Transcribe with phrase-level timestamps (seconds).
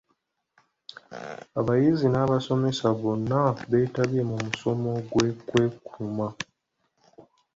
[1.59, 6.27] Abayizi n'abasomesa bonna betabye mu musomo gw'okwekuuma.